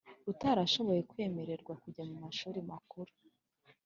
utarashoboye 0.31 1.01
kwemererwa 1.09 1.73
kujya 1.81 2.03
mu 2.09 2.15
mashuri 2.23 2.59
makuru 2.71 3.11